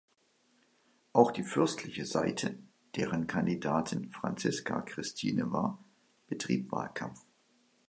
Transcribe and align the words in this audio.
Auch 1.13 1.29
die 1.29 1.43
fürstliche 1.43 2.07
Seite, 2.07 2.57
deren 2.95 3.27
Kandidatin 3.27 4.09
Franziska 4.09 4.81
Christine 4.81 5.51
war, 5.51 5.77
betrieb 6.25 6.71
Wahlkampf. 6.71 7.21